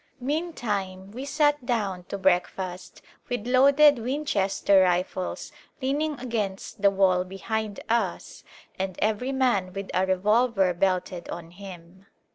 Meantime 0.19 1.11
we 1.11 1.23
sat 1.25 1.63
down 1.63 2.03
to 2.05 2.17
breakfast 2.17 3.03
with 3.29 3.45
loaded 3.45 3.99
Winchester 3.99 4.81
rifles 4.81 5.51
leaning 5.79 6.19
against 6.19 6.81
the 6.81 6.89
wall 6.89 7.23
behind 7.23 7.79
us, 7.87 8.43
and 8.79 8.95
every 8.97 9.31
man 9.31 9.71
with 9.73 9.91
a 9.93 10.07
revolver 10.07 10.73
belted 10.73 11.29
on 11.29 11.51
him. 11.51 12.07